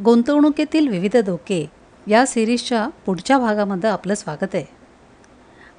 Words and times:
गुंतवणुकीतील 0.00 0.88
विविध 0.88 1.16
धोके 1.16 1.70
या 2.06 2.26
सिरीजच्या 2.26 2.88
पुढच्या 3.06 3.38
भागामध्ये 3.38 3.90
आपलं 3.90 4.14
स्वागत 4.14 4.54
आहे. 4.54 4.64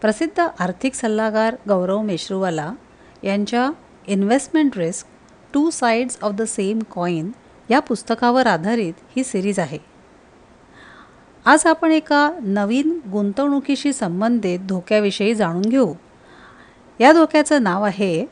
प्रसिद्ध 0.01 0.47
आर्थिक 0.59 0.93
सल्लागार 0.93 1.55
गौरव 1.67 2.01
मेश्रूवाला 2.01 2.73
यांच्या 3.23 3.71
investment 4.07 4.77
risk 4.77 5.07
two 5.53 5.69
sides 5.69 6.17
of 6.21 6.33
the 6.33 6.41
same 6.41 6.79
coin 6.79 7.31
या 7.69 7.79
पुस्तकावर 7.79 8.47
आधारित 8.47 8.93
ही 9.15 9.23
सिरीज 9.23 9.59
आहे. 9.59 9.77
आज 11.45 11.65
आपण 11.65 11.91
एका 11.91 12.31
नवीन 12.41 12.99
गुंतवणुकीशी 13.11 13.93
संबंधित 13.93 14.59
धोक्याविषयी 14.59 15.35
जाणून 15.35 15.61
घेऊ. 15.61 15.93
या 16.99 17.11
धोक्याचं 17.11 17.63
नाव 17.63 17.83
आहे 17.83 18.25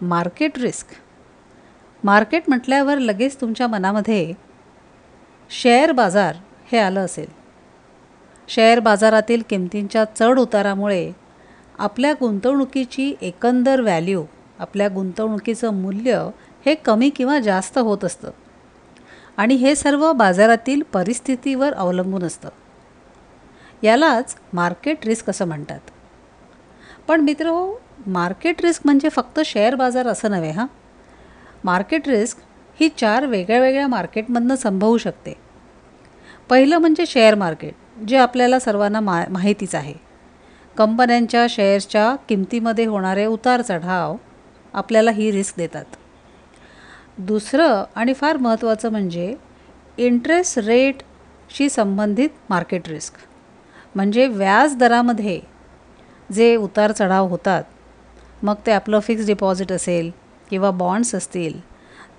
मार्केट 0.00 0.58
रिस्क. 0.58 0.86
मार्केट 2.04 2.42
म्हटल्यावर 2.48 2.98
लगेच 2.98 3.40
तुमच्या 3.40 3.66
मनामध्ये 3.66 4.45
शेअर 5.50 5.92
बाजार 5.92 6.36
हे 6.72 6.78
आलं 6.78 7.04
असेल. 7.04 7.26
शेअर 8.48 8.80
बाजारातील 8.80 9.42
किमतींच्या 9.50 10.04
चढ 10.04 10.38
उतारामुळे 10.38 11.12
आपल्या 11.78 12.12
गुंतवणुकीची 12.12 13.14
एकंदर 13.20 13.80
व्हॅल्यू 13.80 14.24
आपल्या 14.58 14.88
गुंतवणुकीचं 14.88 15.74
मूल्य 15.74 16.30
हे 16.66 16.74
कमी 16.74 17.10
किंवा 17.10 17.38
जास्त 17.40 17.78
होत 17.78 18.04
असतं. 18.04 18.30
आणि 19.36 19.54
हे 19.54 19.74
सर्व 19.74 20.12
बाजारातील 20.12 20.82
परिस्थितीवर 20.92 21.72
अवलंबून 21.72 22.22
असतं. 22.22 22.48
यालाच 23.82 24.36
मार्केट 24.52 25.06
रिस्क 25.06 25.30
असं 25.30 25.44
म्हणतात. 25.44 25.80
पण 27.08 27.20
मित्र 27.20 27.46
हो, 27.46 27.80
मार्केट 28.06 28.60
रिस्क 28.60 28.82
म्हणजे 28.84 29.08
फक्त 29.08 29.40
शेअर 29.40 29.74
बाजार 29.74 30.06
असं 30.06 30.30
नव्हे 30.30 30.50
हां. 30.50 30.66
मार्केट 31.64 32.08
रिस्क 32.08 32.38
ही 32.80 32.88
चार 32.88 33.26
वेगळ्या 33.26 33.60
वेगळ्या 33.60 33.86
मार्केटमधनं 33.88 34.56
संभवू 34.56 34.98
शकते. 34.98 35.32
पहिलं 36.48 36.78
म्हणजे 36.78 37.06
शेअर 37.06 37.34
मार्केट 37.34 38.04
जे 38.08 38.16
आपल्याला 38.16 38.58
सर्वांना 38.58 39.00
मा 39.00 39.22
माहितीच 39.30 39.74
आहे. 39.74 39.94
कंपन्यांच्या 40.76 41.46
शेअर्सच्या 41.50 42.14
किमतीमध्ये 42.28 42.84
होणारे 42.84 43.24
उतार 43.26 43.62
चढाव 43.62 44.16
आपल्याला 44.74 45.10
ही 45.10 45.30
रिस्क 45.32 45.56
देतात. 45.56 45.84
दुसरं 47.18 47.84
आणि 47.94 48.14
फार 48.14 48.36
महत्त्वाचं 48.36 48.90
म्हणजे 48.90 49.34
इंटरेस्ट 49.98 50.58
रेटशी 50.58 51.68
संबंधित 51.68 52.30
मार्केट 52.50 52.88
रिस्क. 52.88 53.14
म्हणजे 53.94 54.26
व्याज 54.26 54.76
दरामध्ये 54.76 55.40
जे 56.30 56.54
उतार 56.56 56.92
चढाव 56.92 57.28
होतात 57.28 57.64
मग 58.42 58.54
ते 58.66 58.72
आपलं 58.72 59.00
फिक्स 59.00 59.26
डिपॉझिट 59.26 59.72
असेल 59.72 60.10
किंवा 60.50 60.70
बॉन्ड्स 60.70 61.14
असतील 61.14 61.58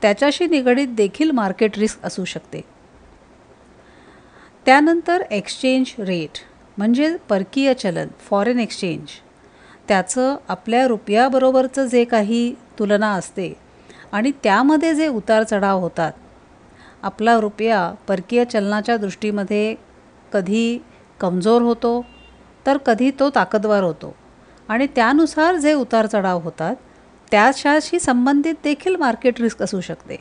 त्याच्याशी 0.01 0.47
निगडीत 0.47 0.87
देखील 0.87 1.31
मार्केट 1.31 1.77
रिस्क 1.77 2.05
असू 2.05 2.25
शकते. 2.25 2.61
त्यानंतर 4.65 5.23
एक्सचेंज 5.31 5.93
रेट 5.99 6.39
म्हणजे 6.77 7.15
परकीय 7.29 7.73
चलन 7.73 8.07
फॉरेन 8.19 8.59
एक्सचेंज. 8.59 9.07
त्याचं 9.87 10.35
आपल्या 10.47 10.87
रुपयाबरोबरचं 10.87 11.85
जे 11.85 12.03
काही 12.03 12.53
तुलना 12.79 13.11
असते 13.11 13.53
आणि 14.11 14.31
त्यामध्ये 14.43 14.93
जे 14.95 15.07
उतार 15.07 15.43
चढाव 15.43 15.79
होतात 15.79 16.11
आपला 17.03 17.39
रुपया 17.39 17.93
परकीय 18.07 18.45
चलनाच्या 18.45 18.97
दृष्टीमध्ये 18.97 19.75
कधी 20.33 20.77
कमजोर 21.19 21.61
होतो 21.61 22.05
तर 22.65 22.77
कधी 22.77 23.11
तो 23.11 23.29
ताकदवार 23.29 23.83
होतो. 23.83 24.15
आणि 24.67 24.87
त्यानुसार 24.95 25.55
जे 25.55 25.73
उतार 25.73 26.05
चढाव 26.05 26.39
होतात 26.39 26.75
त्याच्याशी 27.31 27.99
संबंधित 27.99 28.55
देखील 28.63 28.95
मार्केट 28.95 29.41
रिस्क 29.41 29.61
असू 29.63 29.81
शकते. 29.81 30.17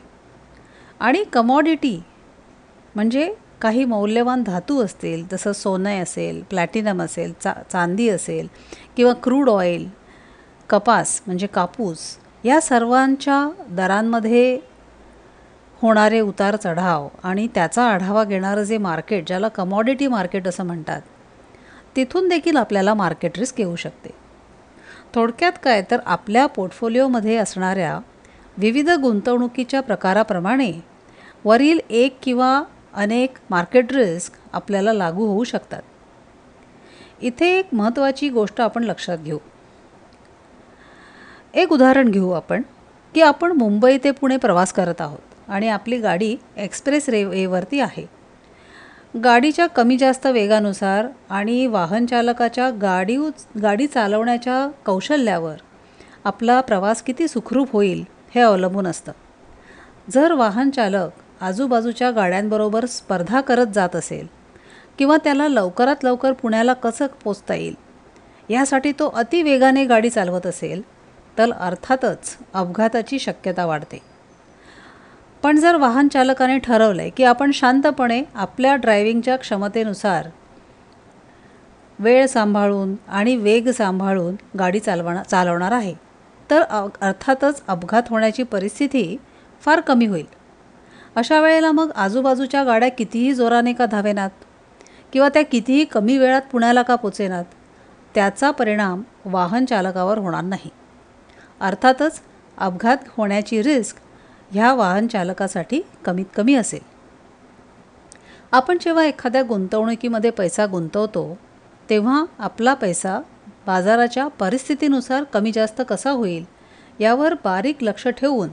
आणि 0.99 1.23
कमॉडिटी 1.23 1.99
म्हणजे 2.95 3.33
काही 3.61 3.85
मौल्यवान 3.85 4.43
धातू 4.43 4.83
असतील 4.85 5.25
जसं 5.31 5.51
सोनं 5.51 6.01
असेल 6.03 6.41
प्लॅटिनम 6.41 7.01
असेल 7.01 7.33
चा 7.41 7.53
चांदी 7.71 8.09
असेल 8.09 8.47
किंवा 8.97 9.13
क्रूड 9.13 9.49
ऑइल 9.49 9.87
कपास 10.69 11.21
म्हणजे 11.25 11.47
कापूस 11.47 11.99
या 12.43 12.59
सर्वांच्या 12.61 13.49
दरांमध्ये 13.69 14.59
होणारे 15.81 16.19
उतार 16.19 16.55
चढाव 16.55 17.07
आणि 17.23 17.47
त्याचा 17.55 17.83
आढावा 17.83 18.23
घेणारं 18.23 18.63
जे 18.63 18.77
मार्केट 18.77 19.27
ज्याला 19.27 19.47
कमॉडिटी 19.47 20.07
मार्केट 20.07 20.47
असं 20.47 20.65
म्हणतात 20.65 21.01
तिथून 21.95 22.27
देखील 22.27 22.57
आपल्याला 22.57 22.93
मार्केट 22.93 23.37
रिस्क 23.39 23.59
येऊ 23.59 23.75
शकते. 23.75 24.09
थोडक्यात 25.15 25.51
काय 25.63 25.81
तर 25.91 25.97
आपल्या 26.05 26.45
पोर्टफोलिओमध्ये 26.45 27.35
असणाऱ्या 27.35 27.99
विविध 28.57 28.89
गुंतवणुकीच्या 28.89 29.81
प्रकाराप्रमाणे 29.81 30.71
वरील 31.45 31.79
एक 31.89 32.17
किंवा 32.21 32.63
अनेक 32.93 33.33
मार्केट 33.49 33.93
रिस्क 33.93 34.33
आपल्याला 34.53 34.93
लागू 34.93 35.25
होऊ 35.25 35.43
शकतात. 35.43 35.81
इथे 37.21 37.59
एक 37.59 37.67
महत्त्वाची 37.73 38.29
गोष्ट 38.29 38.61
आपण 38.61 38.83
लक्षात 38.83 39.17
घेऊ. 39.17 39.37
एक 41.53 41.71
उदाहरण 41.71 42.11
घेऊ 42.11 42.31
आपण 42.31 42.61
की 43.13 43.21
आपण 43.21 43.51
मुंबई 43.51 43.97
ते 44.03 44.11
पुणे 44.11 44.37
प्रवास 44.37 44.73
करत 44.73 45.01
आहोत 45.01 45.49
आणि 45.49 45.69
आपली 45.69 45.97
गाडी 45.97 46.35
एक्सप्रेस 46.57 47.09
रेवेवरती 47.09 47.79
आहे. 47.79 48.16
गाडीच्या 49.13 49.65
कमी 49.67 49.97
जास्त 49.97 50.25
वेगानुसार 50.27 51.05
आणि 51.29 51.65
वाहनचालकाच्या 51.67 52.69
गाडी 52.81 53.15
गाडी 53.61 53.87
चालवण्याच्या 53.87 54.67
कौशल्यावर 54.85 55.55
आपला 56.23 56.59
प्रवास 56.61 57.01
किती 57.01 57.27
सुखरूप 57.27 57.71
होईल 57.71 58.03
हे 58.35 58.41
अवलंबून 58.41 58.87
असतं. 58.87 59.11
जर 60.11 60.31
वाहनचालक 60.31 61.43
आजूबाजूच्या 61.43 62.11
गाड्यांबरोबर 62.11 62.85
स्पर्धा 62.85 63.41
करत 63.41 63.67
जात 63.75 63.95
असेल 63.95 64.27
किंवा 64.99 65.17
त्याला 65.23 65.47
लवकरात 65.47 66.03
लवकर 66.03 66.31
पुण्याला 66.31 66.73
कसं 66.73 67.07
पोचता 67.23 67.55
येईल 67.55 67.75
यासाठी 68.49 68.91
तो 68.91 69.09
अतिवेगाने 69.09 69.85
गाडी 69.85 70.09
चालवत 70.09 70.45
असेल 70.45 70.81
तर 71.37 71.51
अर्थातच 71.51 72.35
अपघाताची 72.53 73.19
शक्यता 73.19 73.65
वाढते. 73.65 74.01
पण 75.47 75.57
जर 75.57 75.75
वाहन 75.75 76.07
चालकाने 76.07 76.57
ठरवलं 76.59 77.01
आहे 77.01 77.09
की 77.09 77.23
आपण 77.23 77.51
शांतपणे 77.51 78.23
आपल्या 78.35 78.75
ड्रायव्हिंगच्या 78.75 79.35
क्षमतेनुसार 79.35 80.27
वेळ 81.99 82.25
सांभाळून 82.25 82.95
आणि 83.07 83.35
वेग 83.35 83.69
सांभाळून 83.69 84.35
गाडी 84.59 84.79
चालवणार 84.79 85.23
चालवणार 85.23 85.71
आहे 85.71 85.93
तर 86.49 86.61
अर्थातच 87.01 87.61
अपघात 87.67 88.09
होण्याची 88.09 88.43
परिस्थिती 88.43 89.17
फार 89.61 89.79
कमी 89.79 90.05
होईल. 90.05 90.25
अशा 91.15 91.39
वेळेला 91.41 91.71
मग 91.71 91.91
आजूबाजूच्या 91.95 92.63
गाड्या 92.63 92.89
कितीही 92.89 93.33
जोराने 93.33 93.73
का 93.73 93.85
धावेनात 93.85 94.43
किंवा 95.13 95.29
त्या 95.29 95.45
कितीही 95.45 95.85
कमी 95.85 96.17
वेळात 96.17 96.41
पुण्याला 96.51 96.81
का 96.81 96.95
पोचेनात 96.95 97.45
त्याचा 98.15 98.51
परिणाम 98.51 99.01
वाहन 99.25 99.65
चालकावर 99.65 100.17
होणार 100.17 100.43
नाही. 100.43 100.69
अर्थातच 101.61 102.21
अपघात 102.57 102.97
होण्याची 103.17 103.63
रिस्क 103.63 103.97
ह्या 104.51 104.73
वाहन 104.73 105.07
चालकासाठी 105.07 105.81
कमीत 106.05 106.25
कमी 106.35 106.55
असेल. 106.55 106.79
आपण 108.51 108.77
जेव्हा 108.81 109.05
एखाद्या 109.05 109.41
गुंतवणुकीमध्ये 109.43 110.29
पैसा 110.29 110.65
गुंतवतो 110.65 111.37
तेव्हा 111.89 112.25
आपला 112.39 112.73
पैसा 112.73 113.19
बाजाराच्या 113.65 114.27
परिस्थितीनुसार 114.27 115.23
कमी 115.23 115.51
जास्त 115.51 115.81
कसा 115.89 116.11
होईल 116.11 116.45
यावर 116.99 117.33
बारीक 117.33 117.83
लक्ष 117.83 118.07
ठेवून 118.07 118.49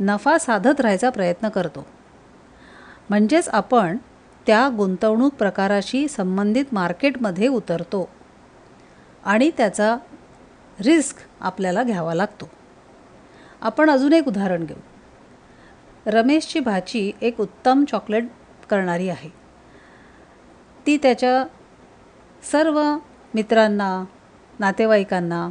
नफा 0.00 0.38
साधत 0.38 0.80
राहायचा 0.80 1.10
प्रयत्न 1.10 1.48
करतो. 1.48 1.86
म्हणजेच 3.10 3.48
आपण 3.48 3.96
त्या 4.46 4.68
गुंतवणूक 4.76 5.34
प्रकाराशी 5.34 6.08
संबंधित 6.08 6.64
मार्केटमध्ये 6.72 7.48
उतरतो 7.48 8.08
आणि 9.24 9.50
त्याचा 9.56 9.96
रिस्क 10.80 11.16
आपल्याला 11.40 11.82
घ्यावा 11.82 12.14
लागतो. 12.14 12.50
आपण 13.60 13.90
अजून 13.90 14.12
एक 14.12 14.28
उदाहरण 14.28 14.64
घेऊ. 14.64 14.76
रमेशची 16.08 16.60
भाची 16.60 17.12
एक 17.20 17.40
उत्तम 17.40 17.84
चॉकलेट 17.84 18.24
करणारी 18.70 19.08
आहे. 19.08 19.28
ती 20.86 20.96
त्याच्या 20.96 21.44
सर्व 22.52 22.96
मित्रांना 23.34 24.04
नातेवाईकांना 24.58 25.50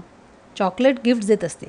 चॉकलेट 0.58 0.96
गिफ्ट 1.06 1.28
देत 1.28 1.44
असते. 1.44 1.68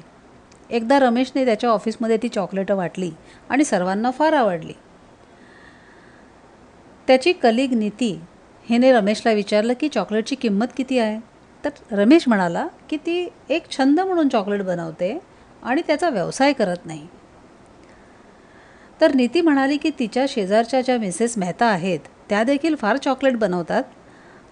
एकदा 0.70 0.98
रमेशने 0.98 1.44
त्याच्या 1.44 1.70
ऑफिसमध्ये 1.70 2.16
ती 2.16 2.28
चॉकलेटं 2.28 2.76
वाटली 2.76 3.10
आणि 3.48 3.64
सर्वांना 3.64 4.10
फार 4.10 4.32
आवडली. 4.32 4.72
त्याची 7.06 7.32
कलिग 7.32 7.74
नीती 7.74 8.20
हिने 8.68 8.92
रमेशला 8.92 9.32
विचारलं 9.32 9.72
की 9.80 9.88
चॉकलेटची 9.88 10.34
किंमत 10.34 10.66
किती 10.76 10.98
आहे? 10.98 11.20
तर 11.64 11.70
रमेश 11.90 12.28
म्हणाला 12.28 12.66
की 12.90 12.96
ती 12.96 13.28
एक 13.48 13.70
छंद 13.70 14.00
म्हणून 14.00 14.28
चॉकलेट 14.28 14.62
बनवते 14.62 15.18
आणि 15.62 15.82
त्याचा 15.86 16.08
व्यवसाय 16.08 16.52
करत 16.52 16.86
नाही. 16.86 17.06
तर 19.00 19.14
नीती 19.14 19.40
म्हणाली 19.40 19.76
की 19.76 19.90
तिच्या 19.98 20.24
शेजारच्या 20.28 20.80
ज्या 20.80 20.98
मिसेस 20.98 21.38
मेहता 21.38 21.66
आहेत 21.66 22.00
त्या 22.28 22.42
देखील 22.44 22.74
फार 22.74 22.96
चॉकलेट 22.96 23.36
बनवतात 23.36 23.82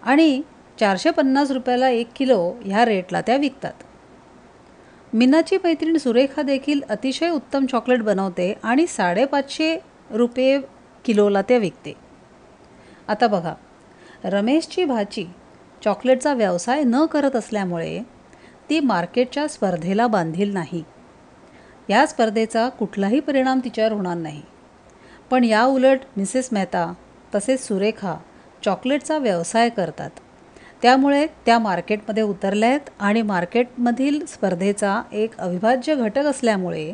आणि 0.02 0.42
चारशे 0.80 1.10
पन्नास 1.10 1.50
रुपयाला 1.50 1.88
एक 1.88 2.08
किलो 2.16 2.54
ह्या 2.64 2.84
रेटला 2.84 3.20
त्या 3.20 3.36
विकतात. 3.36 3.72
मीनाची 5.12 5.56
मैत्रीण 5.64 5.96
सुरेखा 5.96 6.42
देखील 6.42 6.80
अतिशय 6.88 7.28
उत्तम 7.28 7.66
चॉकलेट 7.66 8.02
बनवते 8.02 8.52
आणि 8.62 8.86
साडेपाचशे 8.86 9.78
रुपये 10.10 10.58
किलोला 11.04 11.42
त्या 11.42 11.58
विकते. 11.58 11.92
आता 13.08 13.26
बघा 13.26 13.54
रमेशची 14.24 14.84
भाची 14.84 15.24
चॉकलेटचा 15.84 16.34
व्यवसाय 16.34 16.82
न 16.84 17.04
करत 17.06 17.36
असल्यामुळे 17.36 18.00
ती 18.70 18.80
मार्केटच्या 18.80 19.48
स्पर्धेला 19.48 20.06
बांधील 20.06 20.52
नाही. 20.54 20.82
या 21.90 22.06
स्पर्धेचा 22.06 22.68
कुठलाही 22.68 23.20
परिणाम 23.20 23.60
तिच्यावर 23.64 23.92
होणार 23.92 24.16
नाही. 24.16 24.42
पण 25.30 25.44
या 25.44 25.64
उलट 25.64 25.98
मिसेस 26.16 26.48
मेहता 26.52 26.92
तसेच 27.34 27.66
सुरेखा 27.66 28.16
चॉकलेटचा 28.64 29.18
व्यवसाय 29.18 29.68
करतात. 29.68 30.10
त्यामुळे 30.82 31.26
त्या 31.26 31.58
मार्केटमध्ये 31.58 32.22
उतरल्या 32.22 32.68
आहेत 32.68 32.80
आणि 33.00 33.22
मार्केटमधील 33.22 34.26
स्पर्धेचा 34.26 35.02
एक 35.12 35.36
अविभाज्य 35.38 35.94
घटक 35.94 36.24
असल्यामुळे 36.24 36.92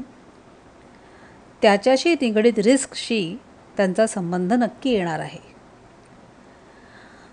त्याच्याशी 1.63 2.15
निगडीत 2.15 2.59
रिस्कशी 2.59 3.39
त्यांचा 3.77 4.07
संबंध 4.07 4.53
नक्की 4.53 4.91
येणार 4.91 5.21
आहे. 5.21 5.52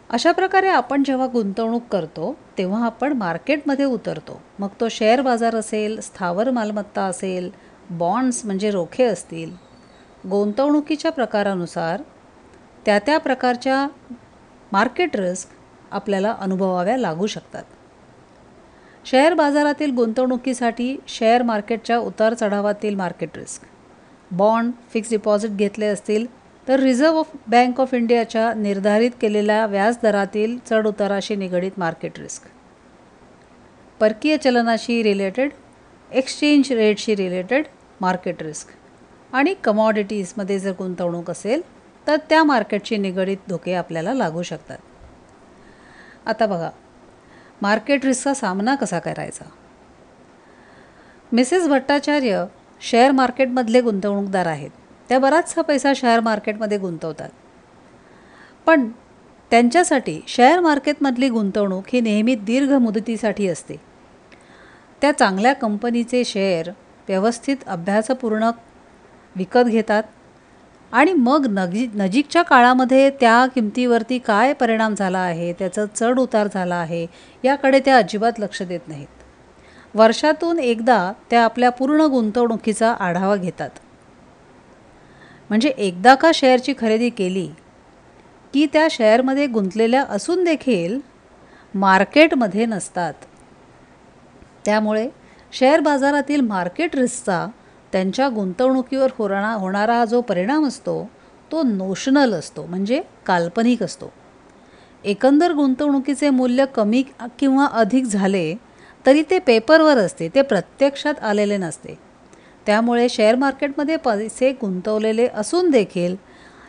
अशा 0.09 0.31
प्रकारे 0.31 0.67
आपण 0.67 1.03
जेव्हा 1.03 1.27
गुंतवणूक 1.27 1.83
करतो 1.91 2.37
तेव्हा 2.57 2.85
आपण 2.85 3.13
मार्केटमध्ये 3.13 3.85
उतरतो. 3.85 4.41
मग 4.59 4.67
तो 4.81 4.89
शेअर 4.89 5.21
बाजार 5.21 5.55
असेल 5.55 5.99
स्थावर 5.99 6.51
मालमत्ता 6.51 7.01
असेल 7.01 7.49
बॉन्ड्स 7.89 8.45
म्हणजे 8.45 8.71
रोखे 8.71 9.03
असतील. 9.03 9.51
गुंतवणुकीच्या 10.29 11.11
प्रकारानुसार 11.11 12.01
त्या 12.85 12.99
त्या 12.99 13.17
प्रकारच्या 13.17 13.87
मार्केट 14.71 15.15
रिस्क 15.15 15.49
आपल्याला 15.91 16.35
अनुभवाव्या 16.39 16.97
लागू 16.97 17.27
शकतात. 17.27 17.63
शेअर 19.05 19.33
बाजारातील 19.33 19.91
गुंतवणुकीसाठी 19.91 20.95
शेअर 21.07 21.43
मार्केटच्या 21.43 21.97
उतार 21.97 22.33
चढावातील 22.33 22.95
market 22.95 23.37
risk. 23.37 23.61
Bond 24.31 24.73
fix 24.93 25.09
deposit 25.09 25.51
घेतले 25.51 25.85
असतील 25.85 26.38
तर 26.69 26.79
रिझर्व्ह 26.79 27.19
ऑफ 27.19 27.31
बँक 27.47 27.79
ऑफ 27.79 27.93
इंडियाच्या 27.93 28.53
निर्धारित 28.53 29.11
केलेल्या 29.21 29.65
व्याजदरातील 29.65 30.57
चढउताराशी 30.69 31.35
निगडीत 31.35 31.71
मार्केट 31.77 32.19
रिस्क. 32.19 32.43
परकीय 33.99 34.37
चलनाशी 34.37 35.03
रिलेटेड 35.03 35.49
एक्सचेंज 36.11 36.71
रेटशी 36.71 37.15
रिलेटेड 37.15 37.65
मार्केट 38.01 38.43
रिस्क. 38.43 38.67
आणि 39.33 39.53
कमॉडिटीजमध्ये 39.53 40.59
जर 40.59 40.71
गुंतवणूक 40.71 41.29
असेल 41.29 41.61
तर 42.07 42.15
त्या 42.29 42.43
मार्केटशी 42.43 42.97
निगडीत 42.97 43.37
धोके 43.49 43.73
आपल्याला 43.73 44.13
लागू 44.13 44.41
शकतात. 44.41 44.77
आता 46.25 46.45
बघा 46.45 46.69
मार्केट 47.61 48.05
रिस्कचा 48.05 48.33
सामना 48.33 48.75
कसा 48.75 48.99
करायचा? 48.99 49.45
मिसेस 51.31 51.67
भट्टाचार्य 51.67 52.45
शेअर 52.81 53.11
मार्केटमधले 53.11 53.81
गुंतवणूकदार 53.81 54.45
आहेत. 54.45 54.69
त्या 55.09 55.19
बराचसा 55.19 55.61
पैसा 55.61 55.93
शेअर 55.95 56.19
मार्केटमध्ये 56.19 56.77
गुंतवतात. 56.77 57.29
पण 58.65 58.89
त्यांच्यासाठी 59.51 60.21
शेअर 60.27 60.59
मार्केटमधली 60.59 61.29
गुंतवणूक 61.29 61.83
ही 61.93 62.01
नेहमी 62.01 62.35
दीर्घ 62.35 62.73
मुदतीसाठी 62.73 63.47
असते. 63.47 63.75
त्या 65.01 65.11
चांगल्या 65.11 65.53
कंपनीचे 65.53 66.23
शेअर 66.25 66.69
व्यवस्थित 67.07 67.57
अभ्यासपूर्ण 67.67 68.49
विकत 69.35 69.67
घेतात 69.67 70.03
आणि 70.91 71.13
मग 71.13 71.45
नजी 71.49 71.87
नजीकच्या 71.95 72.41
काळामध्ये 72.41 73.09
त्या 73.09 73.45
किमतीवरती 73.55 74.19
काय 74.19 74.53
परिणाम 74.53 74.95
झाला 74.95 75.19
आहे 75.19 75.53
त्याचं 75.53 75.85
चढ 75.95 76.19
उतार 76.19 76.47
झाला 76.53 76.75
आहे 76.75 77.07
याकडे 77.43 77.79
त्या 77.79 77.97
अजिबात 77.97 78.39
लक्ष 78.39 78.61
देत 78.61 78.87
नाहीत. 78.87 79.07
वर्षातून 79.95 80.59
एकदा 80.59 81.13
त्या 81.29 81.43
आपल्या 81.43 81.69
पूर्ण 81.69 82.01
गुंतवणुकीचा 82.01 82.91
आढावा 82.91 83.35
घेतात. 83.35 83.69
म्हणजे 85.49 85.69
एकदा 85.69 86.15
का 86.15 86.31
शेअरची 86.33 86.73
खरेदी 86.79 87.09
केली 87.09 87.47
की 88.53 88.65
त्या 88.73 88.87
शेअरमध्ये 88.91 89.47
गुंतलेल्या 89.47 90.03
असून 90.09 90.43
देखील 90.43 90.99
मार्केटमध्ये 91.73 92.65
नसतात. 92.65 93.13
त्यामुळे 94.65 95.07
शेअर 95.53 95.79
बाजारातील 95.79 96.41
मार्केट 96.41 96.95
रिस्कचा 96.95 97.45
त्यांच्या 97.91 98.27
गुंतवणुकीवर 98.29 99.11
होणा 99.17 99.53
होणारा 99.53 100.03
जो 100.05 100.21
परिणाम 100.21 100.67
असतो 100.67 101.03
तो 101.51 101.61
नोशनल 101.63 102.33
असतो 102.33 102.65
म्हणजे 102.65 103.01
काल्पनिक 103.25 103.83
असतो. 103.83 104.11
एकंदर 105.03 105.51
गुंतवणुकीचे 105.51 106.29
मूल्य 106.29 106.65
कमी 106.65 107.03
किंवा 107.39 107.65
अधिक 107.71 108.03
झाले 108.03 108.53
तरी 109.05 109.23
ते 109.29 109.39
पेपरवर 109.39 109.97
असते 109.97 110.27
ते 110.35 110.41
प्रत्यक्षात 110.41 111.23
आलेले 111.23 111.57
नसते. 111.57 111.97
त्यामुळे 112.69 113.09
शेअर 113.09 113.35
मार्केटमध्ये 113.35 113.95
पैसे 113.97 114.51
गुंतवलेले 114.51 115.27
असून 115.27 115.69
देखील 115.69 116.15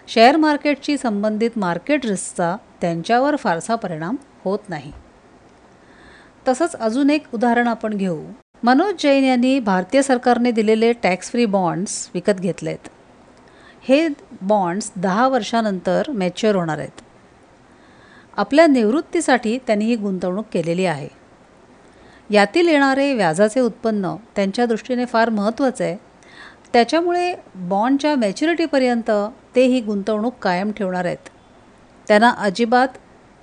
शेअर 0.09 0.37
मार्केटशी 0.37 0.99
संबंधित 0.99 1.51
मार्केट 1.57 2.07
रिस्कचा 2.07 2.57
त्यांच्यावर 2.81 3.37
फारसा 3.37 3.75
परिणाम 3.75 4.17
होत 4.45 4.59
नाही. 4.69 4.93
तसंच 6.49 6.77
अजून 6.77 7.11
एक 7.11 7.25
उदाहरण 7.35 7.69
आपण 7.69 7.95
घेऊ. 7.95 8.23
मनोज 8.63 9.03
जैन 9.03 9.25
यांनी 9.25 9.61
भारतीय 9.61 10.03
सरकारने 10.03 10.51
दिलेले 10.51 10.93
टॅक्स 10.93 11.31
फ्री 11.31 11.47
बॉन्ड्स 11.47 12.11
विकत 12.15 12.41
घेतलेत. 12.41 12.89
हे 13.89 14.09
बॉन्ड्स 14.43 14.93
दहा 14.97 15.29
वर्षानंतर 15.29 16.03
मॅच्युअर 16.09 16.57
होणार 16.57 16.79
आहेत. 16.79 17.01
आपल्या 18.37 18.67
निवृत्तीसाठी 18.67 19.59
त्यांनी 19.67 19.85
ही 19.85 19.97
गुंतवणूक 19.97 20.47
केलेली 20.53 20.85
आहे. 20.85 21.20
यातील 22.31 22.69
येणारे 22.69 23.15
व्याजाचे 23.15 23.61
उत्पन्न 23.61 24.15
त्यांच्या 24.37 24.67
दृष्टीने 24.67 25.05
फार 25.05 25.31
महत्त्वाचं 25.31 25.85
आहे. 25.85 25.97
त्याच्यामुळे 26.73 27.35
बॉन्डच्या 27.55 28.17
मॅच्युरिटीपर्यंत 28.17 29.11
ते 29.57 29.65
ही 29.67 29.81
गुंतवणूक 29.81 30.35
कायम 30.43 30.71
ठेवणार 30.73 31.05
आहेत. 31.05 31.29
त्यांना 32.09 32.31
अजिबात 32.39 32.89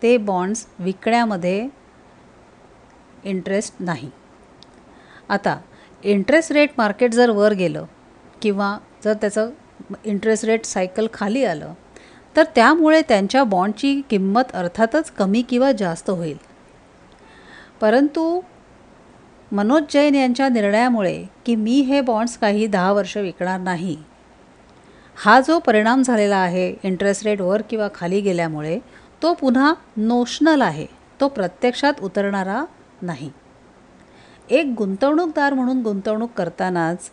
ते 0.03 0.17
बॉन्ड्स 0.17 0.65
विकण्यामध्ये 0.79 1.67
इंटरेस्ट 3.24 3.75
नाही. 3.79 4.10
आता 5.29 5.58
इंटरेस्ट 6.03 6.51
रेट 6.51 6.70
मार्केट 6.77 7.13
जर 7.13 7.29
वर 7.29 7.53
गेलं 7.53 7.86
किंवा 8.41 8.77
जर 9.06 9.13
त्याचं 9.13 9.50
इंटरेस्ट 10.06 10.46
रेट 10.46 10.65
सायकल 10.65 11.08
खाली 11.13 11.44
आलं 11.46 11.74
तर 12.36 12.44
त्यामुळे 12.56 13.01
त्यांच्या 13.01 13.44
बॉन्डची 13.44 14.01
किंमत 14.10 14.51
अर्थातच 14.53 15.12
कमी 15.12 15.41
किंवा 15.41 15.72
जास्त 15.72 16.10
होईल. 16.10 16.38
परंतु 17.82 18.41
मनोज 19.51 19.84
जैन 19.89 20.16
यांच्या 20.16 20.50
निर्णयामुळे 20.50 21.24
की 21.46 21.56
मी 21.56 21.80
हे 21.82 22.01
बॉन्ड्स 22.01 22.38
काही 22.38 22.68
दहा 22.68 22.92
वर्ष 22.92 23.18
विकणार 23.18 23.60
नाही. 23.60 23.98
हा 25.16 25.39
जो 25.42 25.60
परिणाम 25.60 26.01
झालेला 26.01 26.38
आहे 26.38 26.75
इंटरेस्ट 26.84 27.24
रेट 27.24 27.42
वर 27.42 27.62
किंवा 27.62 27.88
खाली 27.96 28.22
गेल्यामुळे 28.22 28.80
तो 29.22 29.34
पुन्हा 29.34 29.74
नोशनल 29.98 30.62
आहे 30.62 30.86
तो 31.22 31.27
प्रत्यक्षात 31.27 31.94
उतरणारा 32.01 32.66
नाही. 33.01 33.32
एक 34.50 34.74
गुंतवणूकदार 34.77 35.54
म्हणून 35.54 35.82
गुंतवणूक 35.82 36.32
करतानाच 36.32 37.12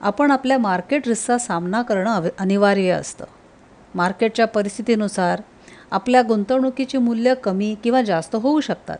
आपण 0.00 0.30
आपल्या 0.30 0.58
मार्केट 0.58 1.08
रिस्कचा 1.08 1.38
सामना 1.38 1.82
करणं 1.82 2.28
अनिवार्य 2.38 2.90
असतं. 2.90 3.24
मार्केटच्या 3.94 4.46
परिस्थितीनुसार 4.46 5.42
आपल्या 5.90 6.22
गुंतवणुकीची 6.22 6.98
मूल्य 6.98 7.34
कमी 7.34 7.74
किंवा 7.84 8.02
जास्त 8.02 8.36
होऊ 8.36 8.60
शकतात. 8.60 8.98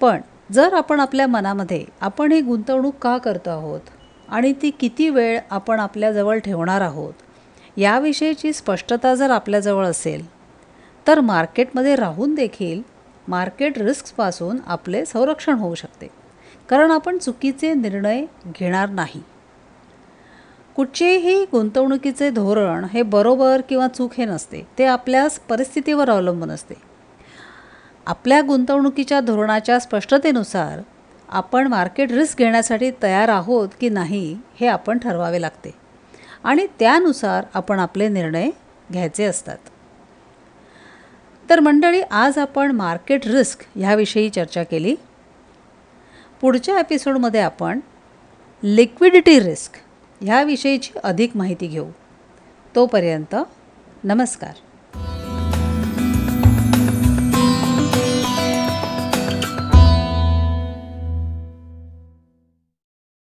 पण 0.00 0.20
जर 0.50 0.72
आपण 0.72 1.00
आपल्या 1.00 1.26
मनामध्ये 1.26 1.84
आपण 2.00 2.32
ही 2.32 2.40
गुंतवणूक 2.40 2.94
का 2.94 3.18
करतो 3.18 3.50
आहोत 3.50 3.80
आणि 4.28 4.52
ती 4.62 4.70
किती 4.70 5.08
वेळ 5.08 5.38
आपण 5.50 5.80
आपल्याजवळ 5.80 6.38
ठेवणार 6.38 6.80
आहोत 6.80 7.78
याविषयीची 7.78 8.52
स्पष्टता 8.52 9.14
जर 9.14 9.30
आपल्याजवळ 9.30 9.86
असेल 9.86 10.26
तर 11.06 11.20
मार्केटमध्ये 11.20 11.96
राहून 11.96 12.34
देखील 12.34 12.82
मार्केट 13.28 13.78
रिस्कपासून 13.78 14.58
आपले 14.66 15.04
संरक्षण 15.04 15.54
होऊ 15.54 15.74
शकते. 15.74 16.06
कारण 16.68 16.90
आपण 16.90 17.18
चुकीचे 17.18 17.72
निर्णय 17.74 18.24
घेणार 18.46 18.88
नाही. 18.88 19.22
कुठचेही 20.76 21.44
गुंतवणुकीचे 21.44 22.30
धोरण 22.30 22.84
हे 22.84 23.02
बरोबर 23.02 23.60
किंवा 23.68 23.88
चूक 23.88 24.12
हे 24.18 24.24
नसते 24.24 24.66
ते 24.78 24.84
आपल्या 24.84 25.26
परिस्थितीवर 25.48 26.10
अवलंबून 26.10 26.50
असते. 26.50 26.74
आपल्या 28.06 28.40
गुंतवणुकीच्या 28.40 29.20
धोरणाच्या 29.20 29.78
स्पष्टतेनुसार 29.78 30.80
आपण 31.28 31.66
मार्केट 31.66 32.12
रिस्क 32.12 32.38
घेण्यासाठी 32.38 32.90
तयार 33.02 33.28
आहोत 33.28 33.68
की 33.80 33.88
नाही 33.88 34.38
हे 34.60 34.66
आपण 34.66 34.98
ठरवावे 34.98 35.40
लागते. 35.40 35.74
आणि 36.44 36.66
त्यानुसार 36.78 37.44
आपण 37.54 37.78
आपले 37.78 38.08
निर्णय 38.08 38.50
घ्यायचे 38.92 39.24
असतात. 39.24 39.58
तर 41.50 41.60
मंडळी 41.60 42.00
आज 42.00 42.38
आपण 42.38 42.70
मार्केट 42.70 43.26
रिस्क 43.26 43.64
ह्याविषयी 43.76 44.30
चर्चा 44.30 44.62
केली. 44.62 44.94
पुढच्या 46.40 46.78
एपिसोडमध्ये 46.78 47.40
आपण 47.40 47.80
लिक्विडिटी 48.64 49.40
रिस्क 49.40 49.72
ह्याविषयीची 50.20 50.92
अधिक 51.04 51.36
माहिती 51.36 51.66
घेऊ. 51.66 51.88
तोपर्यंत 52.74 53.36
नमस्कार. 54.04 54.52